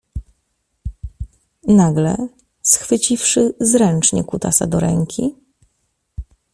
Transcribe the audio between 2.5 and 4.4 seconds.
schwyciwszy zręcznie